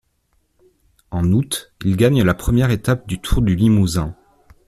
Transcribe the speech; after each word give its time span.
En 1.11 1.31
août, 1.31 1.73
il 1.85 1.95
gagne 1.95 2.23
la 2.23 2.33
première 2.33 2.71
étape 2.71 3.07
du 3.07 3.19
Tour 3.21 3.43
du 3.43 3.55
Limousin. 3.55 4.15